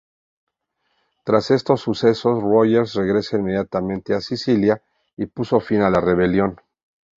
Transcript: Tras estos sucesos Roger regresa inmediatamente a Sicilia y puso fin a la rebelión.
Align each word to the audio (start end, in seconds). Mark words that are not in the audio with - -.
Tras 1.25 1.51
estos 1.51 1.81
sucesos 1.81 2.41
Roger 2.41 2.87
regresa 2.95 3.37
inmediatamente 3.37 4.15
a 4.15 4.21
Sicilia 4.21 4.81
y 5.15 5.27
puso 5.27 5.59
fin 5.59 5.81
a 5.81 5.91
la 5.91 6.01
rebelión. 6.01 6.59